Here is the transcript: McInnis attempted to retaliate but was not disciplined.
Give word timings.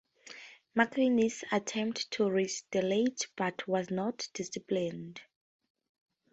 McInnis 0.75 1.43
attempted 1.51 2.09
to 2.09 2.27
retaliate 2.27 3.27
but 3.35 3.67
was 3.67 3.91
not 3.91 4.27
disciplined. 4.33 5.21